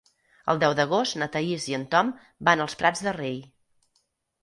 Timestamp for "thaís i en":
1.35-1.85